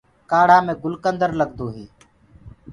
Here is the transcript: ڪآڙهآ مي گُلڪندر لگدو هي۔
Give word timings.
ڪآڙهآ 0.31 0.57
مي 0.65 0.73
گُلڪندر 0.83 1.31
لگدو 1.39 1.67
هي۔ 1.75 1.85